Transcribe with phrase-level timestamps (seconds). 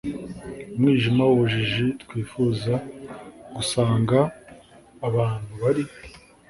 [0.75, 2.73] umwijima w’ubujiji twifuza
[3.55, 4.19] gusanga
[5.07, 5.83] abantu bari